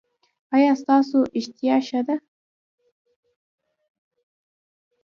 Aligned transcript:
ایا 0.55 0.73
ستاسو 0.81 1.19
اشتها 1.37 1.75
ښه 1.87 1.99
نه 1.99 2.03
ده؟ 2.07 2.15